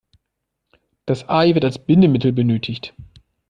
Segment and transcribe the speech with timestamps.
[1.05, 2.95] Das Ei wird als Bindemittel benötigt.